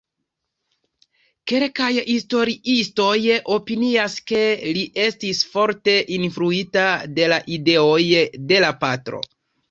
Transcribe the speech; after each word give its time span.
Kelkaj 1.49 1.89
historiistoj 2.05 3.17
opinias, 3.55 4.15
ke 4.31 4.39
li 4.77 4.85
estis 5.03 5.41
forte 5.51 5.95
influita 6.17 6.87
de 7.19 7.29
la 7.33 7.39
ideoj 7.59 8.01
de 8.53 8.63
la 8.65 8.73
patro. 8.85 9.21